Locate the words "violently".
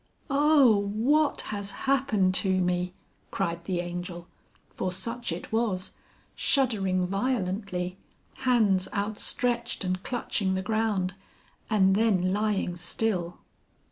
7.05-7.99